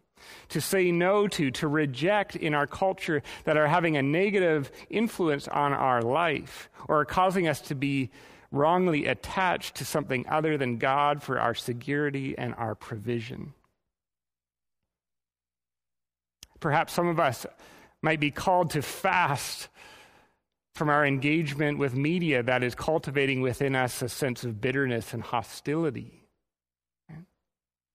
to 0.49 0.61
say 0.61 0.91
no 0.91 1.27
to, 1.29 1.51
to 1.51 1.67
reject 1.67 2.35
in 2.35 2.53
our 2.53 2.67
culture 2.67 3.23
that 3.45 3.57
are 3.57 3.67
having 3.67 3.97
a 3.97 4.03
negative 4.03 4.71
influence 4.89 5.47
on 5.47 5.73
our 5.73 6.01
life 6.01 6.69
or 6.87 7.01
are 7.01 7.05
causing 7.05 7.47
us 7.47 7.61
to 7.61 7.75
be 7.75 8.09
wrongly 8.51 9.07
attached 9.07 9.75
to 9.75 9.85
something 9.85 10.25
other 10.29 10.57
than 10.57 10.77
God 10.77 11.21
for 11.21 11.39
our 11.39 11.53
security 11.53 12.37
and 12.37 12.55
our 12.55 12.75
provision. 12.75 13.53
Perhaps 16.59 16.93
some 16.93 17.07
of 17.07 17.19
us 17.19 17.45
might 18.01 18.19
be 18.19 18.31
called 18.31 18.71
to 18.71 18.81
fast 18.81 19.69
from 20.75 20.89
our 20.89 21.05
engagement 21.05 21.79
with 21.79 21.95
media 21.95 22.43
that 22.43 22.63
is 22.63 22.75
cultivating 22.75 23.41
within 23.41 23.75
us 23.75 24.01
a 24.01 24.09
sense 24.09 24.43
of 24.43 24.61
bitterness 24.61 25.13
and 25.13 25.23
hostility. 25.23 26.17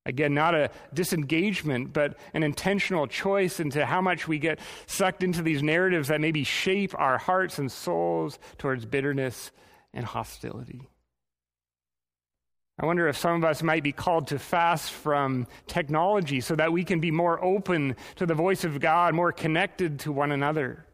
Again, 0.05 0.35
not 0.35 0.55
a 0.55 0.71
disengagement, 0.93 1.93
but 1.93 2.19
an 2.35 2.43
intentional 2.43 3.07
choice 3.07 3.61
into 3.61 3.87
how 3.87 4.01
much 4.01 4.27
we 4.27 4.41
get 4.41 4.59
sucked 4.87 5.23
into 5.23 5.43
these 5.43 5.63
narratives 5.63 6.09
that 6.09 6.21
maybe 6.21 6.43
shape 6.43 6.93
our 6.99 7.19
hearts 7.19 7.61
and 7.61 7.71
souls 7.71 8.41
towards 8.59 8.85
bitterness 8.85 9.53
and 9.95 10.05
hostility. 10.05 10.89
I 12.83 12.87
wonder 12.87 13.07
if 13.07 13.17
some 13.17 13.37
of 13.37 13.45
us 13.49 13.63
might 13.63 13.85
be 13.85 13.93
called 13.93 14.27
to 14.29 14.41
fast 14.41 14.91
from 14.91 15.47
technology 15.69 16.41
so 16.41 16.57
that 16.57 16.73
we 16.73 16.83
can 16.83 16.99
be 16.99 17.13
more 17.13 17.43
open 17.43 17.95
to 18.17 18.27
the 18.27 18.35
voice 18.35 18.65
of 18.65 18.81
God, 18.81 19.15
more 19.15 19.31
connected 19.31 20.01
to 20.01 20.11
one 20.11 20.33
another. 20.33 20.85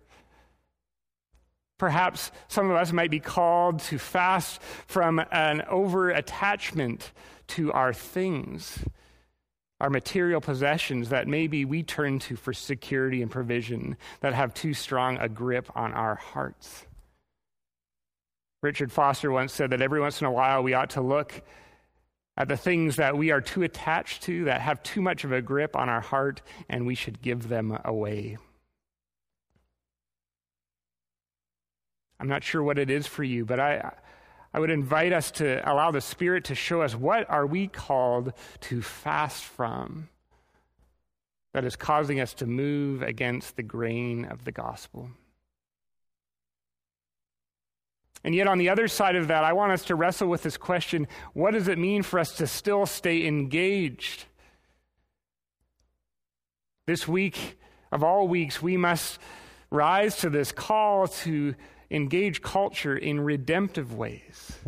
Perhaps 1.78 2.30
some 2.49 2.68
of 2.71 2.76
us 2.76 2.92
might 2.92 3.11
be 3.11 3.21
called 3.21 3.78
to 3.78 3.99
fast 3.99 4.61
from 4.87 5.18
an 5.33 5.62
over 5.62 6.11
attachment 6.11 7.11
to 7.47 7.73
our 7.73 7.95
things, 7.95 8.85
our 9.80 9.88
material 9.88 10.42
possessions 10.42 11.09
that 11.09 11.26
maybe 11.26 11.64
we 11.64 11.83
turn 11.83 12.18
to 12.18 12.37
for 12.37 12.52
security 12.52 13.23
and 13.23 13.30
provision 13.30 13.97
that 14.21 14.35
have 14.35 14.52
too 14.52 14.75
strong 14.75 15.16
a 15.16 15.28
grip 15.28 15.71
on 15.75 15.95
our 15.95 16.16
hearts. 16.16 16.85
Richard 18.61 18.92
Foster 18.92 19.30
once 19.30 19.54
said 19.54 19.71
that 19.71 19.80
every 19.80 20.00
once 20.00 20.21
in 20.21 20.26
a 20.26 20.33
while 20.33 20.62
we 20.62 20.75
ought 20.75 20.90
to 20.90 21.00
look 21.00 21.42
at 22.38 22.47
the 22.47 22.57
things 22.57 22.97
that 22.97 23.18
we 23.18 23.33
are 23.33 23.40
too 23.40 23.64
attached 23.64 24.23
to, 24.23 24.45
that 24.45 24.61
have 24.61 24.80
too 24.85 25.02
much 25.02 25.25
of 25.25 25.33
a 25.33 25.42
grip 25.42 25.75
on 25.75 25.88
our 25.88 26.00
heart, 26.00 26.40
and 26.68 26.87
we 26.87 26.95
should 26.95 27.21
give 27.21 27.49
them 27.49 27.76
away. 27.85 28.38
I'm 32.21 32.28
not 32.28 32.45
sure 32.45 32.62
what 32.62 32.78
it 32.78 32.90
is 32.90 33.09
for 33.09 33.25
you, 33.25 33.45
but 33.45 33.59
I, 33.59 33.92
I 34.54 34.61
would 34.61 34.71
invite 34.71 35.12
us 35.12 35.33
to 35.33 35.61
allow 35.68 35.90
the 35.90 36.00
Spirit 36.00 36.45
to 36.45 36.54
show 36.54 36.80
us 36.80 36.95
what 36.95 37.28
are 37.28 37.45
we 37.45 37.66
called 37.66 38.33
to 38.62 38.83
fast 38.83 39.42
from 39.42 40.09
that 41.54 41.64
is 41.64 41.75
causing 41.75 42.21
us 42.21 42.35
to 42.35 42.47
move 42.47 43.02
against 43.02 43.57
the 43.57 43.64
grain 43.64 44.25
of 44.25 44.45
the 44.45 44.52
gospel. 44.52 45.11
And 48.25 48.34
yet, 48.34 48.48
on 48.48 48.58
the 48.58 48.68
other 48.68 48.88
side 48.88 49.16
of 49.16 49.28
that, 49.28 49.44
I 49.44 49.52
want 49.52 49.72
us 49.72 49.84
to 49.87 49.94
wrestle 49.94 50.28
with 50.28 50.42
this 50.42 50.56
question 50.56 51.06
what 51.34 51.52
does 51.52 51.68
it 51.68 51.78
mean 51.78 52.02
for 52.02 52.18
us 52.18 52.37
to 52.37 52.46
still 52.46 52.87
stay 52.87 53.26
engaged? 53.26 54.25
This 56.87 57.06
week, 57.06 57.58
of 57.92 58.02
all 58.02 58.26
weeks, 58.26 58.62
we 58.62 58.76
must 58.76 59.18
rise 59.70 60.16
to 60.18 60.30
this 60.30 60.52
call 60.52 61.06
to 61.08 61.54
engage 61.90 62.42
culture 62.42 62.96
in 62.96 63.20
redemptive 63.20 63.94
ways, 63.94 64.58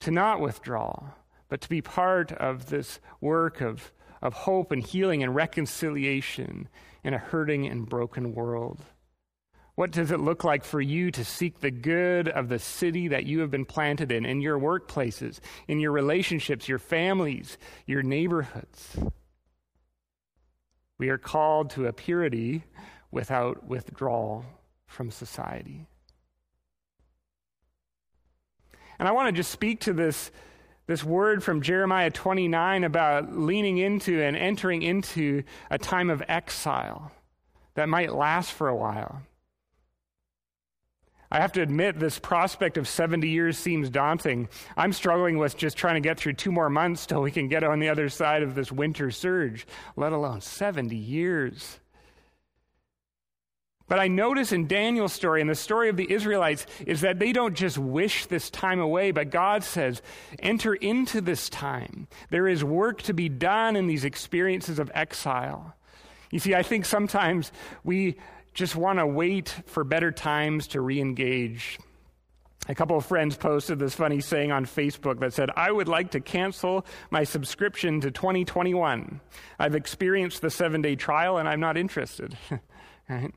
to 0.00 0.10
not 0.10 0.40
withdraw, 0.40 1.10
but 1.48 1.60
to 1.60 1.68
be 1.68 1.82
part 1.82 2.32
of 2.32 2.70
this 2.70 3.00
work 3.20 3.60
of, 3.60 3.92
of 4.22 4.32
hope 4.32 4.72
and 4.72 4.82
healing 4.82 5.22
and 5.22 5.34
reconciliation 5.34 6.68
in 7.04 7.14
a 7.14 7.18
hurting 7.18 7.66
and 7.66 7.88
broken 7.88 8.34
world? 8.34 8.80
What 9.80 9.92
does 9.92 10.10
it 10.10 10.20
look 10.20 10.44
like 10.44 10.62
for 10.62 10.82
you 10.82 11.10
to 11.10 11.24
seek 11.24 11.60
the 11.60 11.70
good 11.70 12.28
of 12.28 12.50
the 12.50 12.58
city 12.58 13.08
that 13.08 13.24
you 13.24 13.40
have 13.40 13.50
been 13.50 13.64
planted 13.64 14.12
in, 14.12 14.26
in 14.26 14.42
your 14.42 14.58
workplaces, 14.58 15.40
in 15.68 15.80
your 15.80 15.90
relationships, 15.90 16.68
your 16.68 16.78
families, 16.78 17.56
your 17.86 18.02
neighborhoods? 18.02 18.98
We 20.98 21.08
are 21.08 21.16
called 21.16 21.70
to 21.70 21.86
a 21.86 21.94
purity 21.94 22.64
without 23.10 23.64
withdrawal 23.68 24.44
from 24.86 25.10
society. 25.10 25.86
And 28.98 29.08
I 29.08 29.12
want 29.12 29.28
to 29.28 29.32
just 29.32 29.50
speak 29.50 29.80
to 29.80 29.94
this, 29.94 30.30
this 30.88 31.02
word 31.02 31.42
from 31.42 31.62
Jeremiah 31.62 32.10
29 32.10 32.84
about 32.84 33.34
leaning 33.34 33.78
into 33.78 34.20
and 34.20 34.36
entering 34.36 34.82
into 34.82 35.42
a 35.70 35.78
time 35.78 36.10
of 36.10 36.22
exile 36.28 37.12
that 37.76 37.88
might 37.88 38.12
last 38.14 38.52
for 38.52 38.68
a 38.68 38.76
while. 38.76 39.22
I 41.30 41.40
have 41.40 41.52
to 41.52 41.62
admit, 41.62 41.98
this 41.98 42.18
prospect 42.18 42.76
of 42.76 42.88
70 42.88 43.28
years 43.28 43.56
seems 43.56 43.88
daunting. 43.88 44.48
I'm 44.76 44.92
struggling 44.92 45.38
with 45.38 45.56
just 45.56 45.76
trying 45.76 45.94
to 45.94 46.00
get 46.00 46.18
through 46.18 46.32
two 46.32 46.50
more 46.50 46.68
months 46.68 47.06
till 47.06 47.22
we 47.22 47.30
can 47.30 47.46
get 47.46 47.62
on 47.62 47.78
the 47.78 47.88
other 47.88 48.08
side 48.08 48.42
of 48.42 48.56
this 48.56 48.72
winter 48.72 49.12
surge, 49.12 49.66
let 49.96 50.12
alone 50.12 50.40
70 50.40 50.96
years. 50.96 51.78
But 53.86 53.98
I 53.98 54.06
notice 54.06 54.52
in 54.52 54.68
Daniel's 54.68 55.12
story 55.12 55.40
and 55.40 55.50
the 55.50 55.54
story 55.56 55.88
of 55.88 55.96
the 55.96 56.12
Israelites 56.12 56.64
is 56.86 57.00
that 57.00 57.18
they 57.18 57.32
don't 57.32 57.56
just 57.56 57.76
wish 57.76 58.26
this 58.26 58.48
time 58.48 58.78
away, 58.78 59.10
but 59.10 59.30
God 59.30 59.64
says, 59.64 60.00
enter 60.38 60.74
into 60.74 61.20
this 61.20 61.48
time. 61.48 62.06
There 62.30 62.46
is 62.46 62.62
work 62.62 63.02
to 63.02 63.12
be 63.12 63.28
done 63.28 63.74
in 63.74 63.88
these 63.88 64.04
experiences 64.04 64.78
of 64.78 64.92
exile. 64.94 65.74
You 66.30 66.38
see, 66.38 66.54
I 66.54 66.62
think 66.62 66.84
sometimes 66.84 67.50
we 67.82 68.16
just 68.60 68.76
want 68.76 68.98
to 68.98 69.06
wait 69.06 69.48
for 69.64 69.84
better 69.84 70.12
times 70.12 70.66
to 70.68 70.82
re 70.82 71.00
engage. 71.00 71.78
A 72.68 72.74
couple 72.74 72.94
of 72.94 73.06
friends 73.06 73.34
posted 73.34 73.78
this 73.78 73.94
funny 73.94 74.20
saying 74.20 74.52
on 74.52 74.66
Facebook 74.66 75.18
that 75.20 75.32
said, 75.32 75.48
I 75.56 75.72
would 75.72 75.88
like 75.88 76.10
to 76.10 76.20
cancel 76.20 76.84
my 77.10 77.24
subscription 77.24 78.02
to 78.02 78.10
2021. 78.10 79.18
I've 79.58 79.74
experienced 79.74 80.42
the 80.42 80.50
seven 80.50 80.82
day 80.82 80.94
trial 80.94 81.38
and 81.38 81.48
I'm 81.48 81.60
not 81.60 81.78
interested. 81.78 82.36
right? 83.08 83.32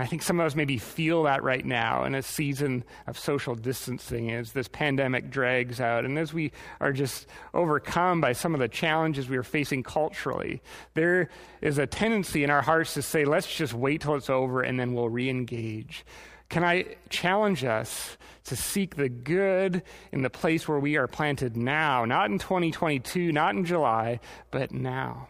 I 0.00 0.06
think 0.06 0.22
some 0.22 0.40
of 0.40 0.46
us 0.46 0.56
maybe 0.56 0.78
feel 0.78 1.24
that 1.24 1.42
right 1.42 1.64
now 1.64 2.04
in 2.04 2.14
a 2.14 2.22
season 2.22 2.84
of 3.06 3.18
social 3.18 3.54
distancing 3.54 4.30
as 4.32 4.52
this 4.52 4.66
pandemic 4.66 5.28
drags 5.28 5.78
out 5.78 6.06
and 6.06 6.18
as 6.18 6.32
we 6.32 6.52
are 6.80 6.92
just 6.92 7.26
overcome 7.52 8.20
by 8.20 8.32
some 8.32 8.54
of 8.54 8.60
the 8.60 8.68
challenges 8.68 9.28
we 9.28 9.36
are 9.36 9.42
facing 9.42 9.82
culturally. 9.82 10.62
There 10.94 11.28
is 11.60 11.76
a 11.76 11.86
tendency 11.86 12.42
in 12.44 12.50
our 12.50 12.62
hearts 12.62 12.94
to 12.94 13.02
say, 13.02 13.26
let's 13.26 13.54
just 13.54 13.74
wait 13.74 14.00
till 14.00 14.14
it's 14.14 14.30
over 14.30 14.62
and 14.62 14.80
then 14.80 14.94
we'll 14.94 15.10
re 15.10 15.28
engage. 15.28 16.06
Can 16.48 16.64
I 16.64 16.96
challenge 17.10 17.62
us 17.62 18.16
to 18.44 18.56
seek 18.56 18.96
the 18.96 19.10
good 19.10 19.82
in 20.12 20.22
the 20.22 20.30
place 20.30 20.66
where 20.66 20.80
we 20.80 20.96
are 20.96 21.08
planted 21.08 21.58
now, 21.58 22.06
not 22.06 22.30
in 22.30 22.38
2022, 22.38 23.32
not 23.32 23.54
in 23.54 23.66
July, 23.66 24.18
but 24.50 24.72
now? 24.72 25.28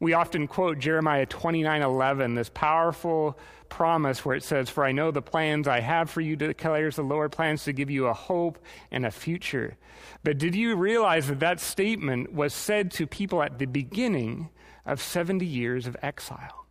We 0.00 0.12
often 0.12 0.46
quote 0.46 0.78
Jeremiah 0.78 1.26
29:11, 1.26 2.34
this 2.34 2.48
powerful 2.48 3.38
promise 3.68 4.24
where 4.24 4.36
it 4.36 4.42
says, 4.42 4.68
"For 4.70 4.84
I 4.84 4.92
know 4.92 5.10
the 5.10 5.22
plans 5.22 5.66
I 5.66 5.80
have 5.80 6.10
for 6.10 6.20
you," 6.20 6.36
declares 6.36 6.96
the 6.96 7.02
Lord, 7.02 7.32
plans 7.32 7.64
to 7.64 7.72
give 7.72 7.90
you 7.90 8.06
a 8.06 8.12
hope 8.12 8.58
and 8.90 9.06
a 9.06 9.10
future. 9.10 9.76
But 10.22 10.38
did 10.38 10.54
you 10.54 10.76
realize 10.76 11.28
that 11.28 11.40
that 11.40 11.60
statement 11.60 12.32
was 12.32 12.52
said 12.54 12.90
to 12.92 13.06
people 13.06 13.42
at 13.42 13.58
the 13.58 13.66
beginning 13.66 14.50
of 14.84 15.00
70 15.00 15.46
years 15.46 15.86
of 15.86 15.96
exile? 16.02 16.66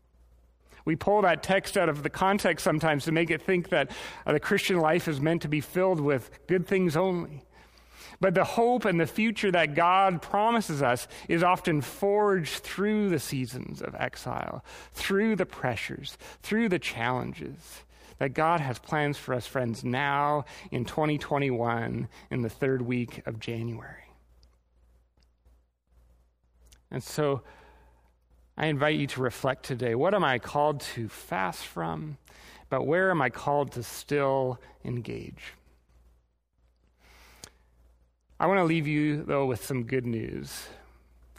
We 0.85 0.95
pull 0.95 1.21
that 1.21 1.43
text 1.43 1.77
out 1.77 1.87
of 1.87 2.03
the 2.03 2.09
context 2.09 2.63
sometimes 2.63 3.05
to 3.05 3.11
make 3.11 3.31
it 3.31 3.41
think 3.41 3.69
that 3.69 3.89
the 4.25 4.39
Christian 4.39 4.79
life 4.79 5.07
is 5.07 5.21
meant 5.21 5.41
to 5.43 5.47
be 5.47 5.61
filled 5.61 6.01
with 6.01 6.45
good 6.47 6.67
things 6.67 6.97
only. 6.97 7.45
But 8.19 8.33
the 8.33 8.43
hope 8.43 8.85
and 8.85 8.99
the 8.99 9.07
future 9.07 9.51
that 9.51 9.75
God 9.75 10.21
promises 10.21 10.81
us 10.81 11.07
is 11.27 11.43
often 11.43 11.81
forged 11.81 12.63
through 12.63 13.09
the 13.09 13.19
seasons 13.19 13.81
of 13.81 13.95
exile, 13.95 14.63
through 14.93 15.35
the 15.35 15.45
pressures, 15.45 16.17
through 16.41 16.69
the 16.69 16.79
challenges. 16.79 17.83
That 18.19 18.33
God 18.33 18.61
has 18.61 18.79
plans 18.79 19.17
for 19.17 19.33
us, 19.33 19.47
friends, 19.47 19.83
now 19.83 20.45
in 20.71 20.85
2021, 20.85 22.07
in 22.29 22.41
the 22.41 22.49
third 22.49 22.83
week 22.83 23.21
of 23.25 23.39
January. 23.39 24.03
And 26.91 27.03
so 27.03 27.41
I 28.55 28.67
invite 28.67 28.99
you 28.99 29.07
to 29.07 29.21
reflect 29.21 29.65
today 29.65 29.95
what 29.95 30.13
am 30.13 30.23
I 30.23 30.37
called 30.37 30.81
to 30.81 31.09
fast 31.09 31.65
from, 31.65 32.17
but 32.69 32.85
where 32.85 33.09
am 33.09 33.21
I 33.21 33.29
called 33.29 33.71
to 33.73 33.83
still 33.83 34.59
engage? 34.85 35.53
I 38.43 38.45
want 38.45 38.57
to 38.57 38.65
leave 38.65 38.87
you, 38.87 39.23
though, 39.23 39.45
with 39.45 39.63
some 39.63 39.85
good 39.85 40.05
news. 40.05 40.67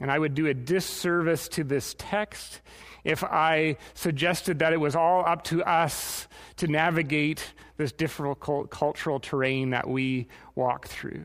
And 0.01 0.11
I 0.11 0.19
would 0.19 0.35
do 0.35 0.47
a 0.47 0.55
disservice 0.55 1.49
to 1.49 1.63
this 1.63 1.95
text 1.99 2.63
if 3.05 3.23
I 3.23 3.77
suggested 3.93 4.61
that 4.61 4.73
it 4.73 4.81
was 4.81 4.97
all 4.97 5.23
up 5.27 5.45
to 5.45 5.63
us 5.65 6.27
to 6.57 6.67
navigate 6.67 7.53
this 7.77 7.93
difficult 7.93 8.71
cultural 8.71 9.21
terrain 9.21 9.69
that 9.69 9.87
we 9.87 10.29
walk 10.55 10.89
through. 10.89 11.25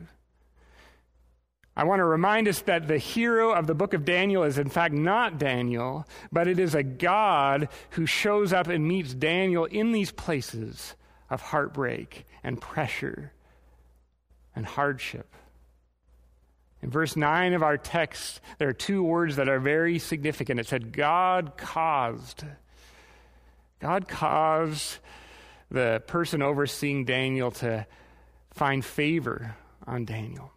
I 1.74 1.84
want 1.84 2.00
to 2.00 2.04
remind 2.04 2.46
us 2.46 2.60
that 2.60 2.86
the 2.86 2.98
hero 2.98 3.52
of 3.52 3.66
the 3.66 3.74
book 3.74 3.94
of 3.94 4.04
Daniel 4.04 4.42
is, 4.42 4.58
in 4.58 4.68
fact, 4.68 4.92
not 4.92 5.38
Daniel, 5.38 6.06
but 6.30 6.46
it 6.46 6.58
is 6.58 6.74
a 6.74 6.82
God 6.82 7.70
who 7.92 8.04
shows 8.04 8.52
up 8.52 8.66
and 8.66 8.86
meets 8.86 9.14
Daniel 9.14 9.64
in 9.64 9.92
these 9.92 10.12
places 10.12 10.94
of 11.30 11.40
heartbreak 11.40 12.26
and 12.44 12.60
pressure 12.60 13.32
and 14.54 14.66
hardship. 14.66 15.36
In 16.82 16.90
verse 16.90 17.14
9 17.14 17.52
of 17.52 17.62
our 17.62 17.76
text, 17.76 18.40
there 18.58 18.68
are 18.68 18.74
two 18.74 19.02
words 19.02 19.36
that 19.36 19.48
are 19.48 19.60
very 19.60 19.98
significant. 19.98 20.60
It 20.60 20.66
said, 20.66 20.92
God 20.92 21.56
caused. 21.56 22.44
God 23.80 24.08
caused 24.08 24.98
the 25.70 26.02
person 26.06 26.42
overseeing 26.42 27.04
Daniel 27.04 27.50
to 27.52 27.86
find 28.52 28.84
favor 28.84 29.56
on 29.86 30.04
Daniel. 30.04 30.52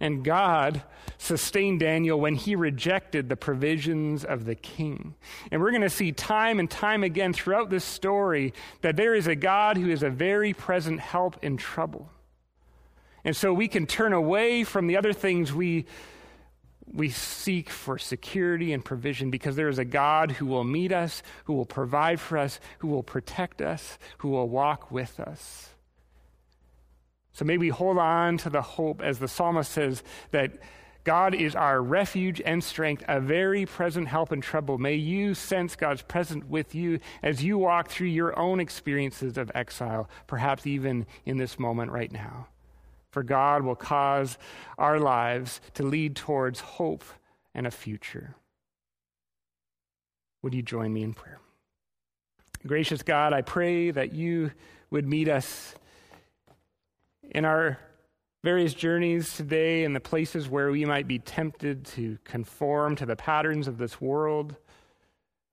And 0.00 0.24
God 0.24 0.82
sustained 1.16 1.80
Daniel 1.80 2.20
when 2.20 2.34
he 2.34 2.56
rejected 2.56 3.28
the 3.28 3.36
provisions 3.36 4.24
of 4.24 4.44
the 4.44 4.54
king. 4.54 5.14
And 5.50 5.62
we're 5.62 5.70
going 5.70 5.82
to 5.82 5.88
see 5.88 6.12
time 6.12 6.58
and 6.58 6.70
time 6.70 7.04
again 7.04 7.32
throughout 7.32 7.70
this 7.70 7.84
story 7.84 8.52
that 8.82 8.96
there 8.96 9.14
is 9.14 9.28
a 9.28 9.36
God 9.36 9.76
who 9.76 9.88
is 9.88 10.02
a 10.02 10.10
very 10.10 10.52
present 10.52 11.00
help 11.00 11.42
in 11.42 11.56
trouble. 11.56 12.10
And 13.24 13.34
so 13.34 13.52
we 13.52 13.68
can 13.68 13.86
turn 13.86 14.12
away 14.12 14.64
from 14.64 14.86
the 14.86 14.96
other 14.96 15.14
things 15.14 15.52
we, 15.52 15.86
we 16.92 17.08
seek 17.08 17.70
for 17.70 17.98
security 17.98 18.72
and 18.72 18.84
provision 18.84 19.30
because 19.30 19.56
there 19.56 19.68
is 19.68 19.78
a 19.78 19.84
God 19.84 20.32
who 20.32 20.46
will 20.46 20.64
meet 20.64 20.92
us, 20.92 21.22
who 21.44 21.54
will 21.54 21.64
provide 21.64 22.20
for 22.20 22.36
us, 22.36 22.60
who 22.78 22.88
will 22.88 23.02
protect 23.02 23.62
us, 23.62 23.98
who 24.18 24.28
will 24.28 24.48
walk 24.48 24.90
with 24.90 25.18
us. 25.18 25.70
So 27.32 27.44
may 27.44 27.56
we 27.56 27.68
hold 27.68 27.98
on 27.98 28.36
to 28.38 28.50
the 28.50 28.62
hope, 28.62 29.02
as 29.02 29.18
the 29.18 29.26
psalmist 29.26 29.72
says, 29.72 30.04
that 30.30 30.52
God 31.02 31.34
is 31.34 31.54
our 31.54 31.82
refuge 31.82 32.40
and 32.44 32.62
strength, 32.62 33.04
a 33.08 33.20
very 33.20 33.66
present 33.66 34.08
help 34.08 34.32
in 34.32 34.40
trouble. 34.40 34.78
May 34.78 34.94
you 34.94 35.34
sense 35.34 35.76
God's 35.76 36.02
presence 36.02 36.44
with 36.46 36.74
you 36.74 37.00
as 37.22 37.42
you 37.42 37.58
walk 37.58 37.88
through 37.88 38.08
your 38.08 38.38
own 38.38 38.60
experiences 38.60 39.36
of 39.36 39.50
exile, 39.54 40.08
perhaps 40.26 40.66
even 40.66 41.06
in 41.26 41.38
this 41.38 41.58
moment 41.58 41.90
right 41.90 42.12
now 42.12 42.48
for 43.14 43.22
God 43.22 43.62
will 43.62 43.76
cause 43.76 44.36
our 44.76 44.98
lives 44.98 45.60
to 45.74 45.84
lead 45.84 46.16
towards 46.16 46.58
hope 46.58 47.04
and 47.54 47.64
a 47.64 47.70
future. 47.70 48.34
Would 50.42 50.52
you 50.52 50.62
join 50.62 50.92
me 50.92 51.04
in 51.04 51.14
prayer? 51.14 51.38
Gracious 52.66 53.04
God, 53.04 53.32
I 53.32 53.40
pray 53.42 53.92
that 53.92 54.12
you 54.14 54.50
would 54.90 55.06
meet 55.06 55.28
us 55.28 55.76
in 57.30 57.44
our 57.44 57.78
various 58.42 58.74
journeys 58.74 59.36
today 59.36 59.84
and 59.84 59.94
the 59.94 60.00
places 60.00 60.48
where 60.48 60.72
we 60.72 60.84
might 60.84 61.06
be 61.06 61.20
tempted 61.20 61.84
to 61.86 62.18
conform 62.24 62.96
to 62.96 63.06
the 63.06 63.14
patterns 63.14 63.68
of 63.68 63.78
this 63.78 64.00
world, 64.00 64.56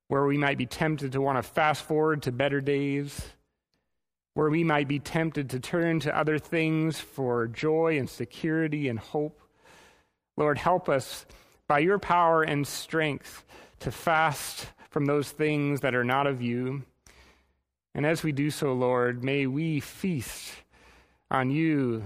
where 0.08 0.26
we 0.26 0.38
might 0.38 0.58
be 0.58 0.66
tempted 0.66 1.12
to 1.12 1.22
want 1.22 1.38
to 1.38 1.44
fast 1.44 1.84
forward 1.84 2.24
to 2.24 2.32
better 2.32 2.60
days 2.60 3.22
where 4.34 4.50
we 4.50 4.64
might 4.64 4.88
be 4.88 5.00
tempted 5.00 5.50
to 5.50 5.60
turn 5.60 6.00
to 6.02 6.18
other 6.18 6.40
things 6.40 7.00
for 7.00 7.48
joy 7.48 7.98
and 7.98 8.10
security 8.10 8.88
and 8.88 9.00
hope. 9.00 9.42
Lord, 10.38 10.58
help 10.58 10.88
us 10.88 11.26
by 11.68 11.80
your 11.80 12.00
power 12.00 12.44
and 12.44 12.66
strength 12.66 13.46
to 13.80 13.92
fast 13.92 14.68
from 14.90 15.06
those 15.06 15.30
things 15.32 15.82
that 15.82 15.96
are 15.96 16.04
not 16.04 16.28
of 16.28 16.42
you. 16.42 16.84
And 17.94 18.06
as 18.06 18.24
we 18.24 18.32
do 18.32 18.52
so, 18.52 18.74
Lord, 18.74 19.24
may 19.24 19.48
we 19.48 19.80
feast 19.80 20.54
on 21.30 21.50
you, 21.50 22.04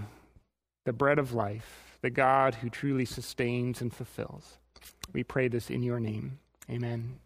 the 0.86 0.94
bread 0.94 1.20
of 1.20 1.34
life, 1.34 1.98
the 2.02 2.10
God 2.10 2.56
who 2.56 2.70
truly 2.70 3.06
sustains 3.06 3.82
and 3.82 3.94
fulfills. 3.94 4.58
We 5.14 5.24
pray 5.24 5.48
this 5.48 5.70
in 5.70 5.84
your 5.84 6.00
name. 6.00 6.40
Amen. 6.70 7.20